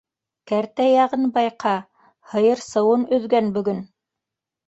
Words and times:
-Кәртә 0.51 0.85
яғын 0.91 1.27
байҡа- 1.35 1.73
һыйыр 2.33 2.65
сыуын 2.69 3.05
өҙгән 3.19 3.53
бөгөн! 3.59 3.85